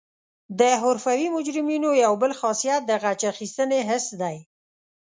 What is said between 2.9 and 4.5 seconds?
غچ اخیستنې حس دی